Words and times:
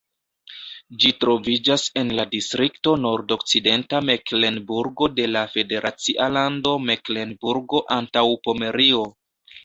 Ĝi 1.01 1.09
troviĝas 1.23 1.81
en 2.01 2.07
la 2.19 2.23
distrikto 2.29 2.93
Nordokcidenta 3.01 3.99
Meklenburgo 4.09 5.09
de 5.19 5.27
la 5.33 5.43
federacia 5.51 6.31
lando 6.37 6.73
Meklenburgo-Antaŭpomerio. 6.87 9.03